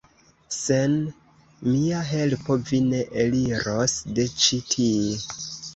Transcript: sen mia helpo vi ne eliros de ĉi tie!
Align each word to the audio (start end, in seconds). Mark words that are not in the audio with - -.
sen 0.59 0.95
mia 1.67 2.01
helpo 2.09 2.59
vi 2.71 2.81
ne 2.89 3.05
eliros 3.27 3.97
de 4.19 4.31
ĉi 4.43 4.63
tie! 4.75 5.19